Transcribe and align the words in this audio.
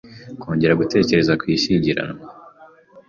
kongera 0.41 0.79
gutekereza 0.81 1.33
ku 1.39 1.45
ishyingiranwa 1.55 2.23